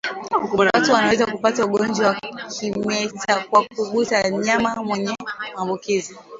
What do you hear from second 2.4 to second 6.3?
kimeta kwa kugusa mnyama mwenye maambukizi